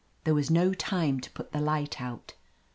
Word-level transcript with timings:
There 0.23 0.33
was 0.33 0.49
no 0.49 0.73
time 0.73 1.19
to 1.19 1.29
put 1.29 1.51
the 1.51 1.61
light 1.61 2.01
out. 2.01 2.33